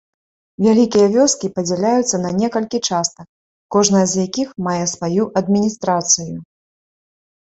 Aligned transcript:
Вялікія 0.67 1.07
вёскі 1.15 1.47
падзяляюцца 1.57 2.15
не 2.23 2.31
некалькі 2.41 2.79
частак, 2.89 3.27
кожная 3.75 4.03
з 4.13 4.25
якіх 4.27 4.49
мае 4.69 4.81
сваю 4.95 5.23
адміністрацыю. 5.43 6.35